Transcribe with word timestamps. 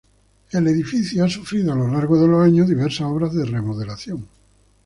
La 0.53 0.59
catedral 0.63 1.27
ha 1.27 1.29
sufrido 1.29 1.71
a 1.71 1.75
lo 1.75 1.87
largo 1.87 2.19
de 2.19 2.27
los 2.27 2.43
años 2.43 2.67
diversas 2.67 3.01
obras 3.05 3.35
de 3.35 3.45
remodelación. 3.45 4.27